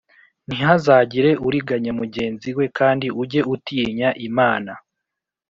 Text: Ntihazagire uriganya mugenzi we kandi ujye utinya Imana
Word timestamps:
Ntihazagire 0.47 1.31
uriganya 1.47 1.91
mugenzi 1.99 2.49
we 2.57 2.65
kandi 2.77 3.07
ujye 3.21 3.41
utinya 3.55 4.09
Imana 4.27 4.71